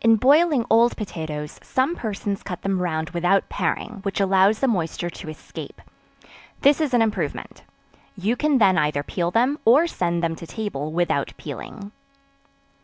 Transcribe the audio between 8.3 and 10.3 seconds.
can then either peel them or send